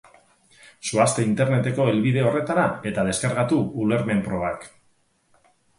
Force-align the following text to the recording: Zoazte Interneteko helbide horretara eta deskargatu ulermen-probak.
Zoazte 0.91 1.25
Interneteko 1.31 1.85
helbide 1.91 2.25
horretara 2.31 2.65
eta 2.93 3.07
deskargatu 3.11 3.61
ulermen-probak. 3.85 4.69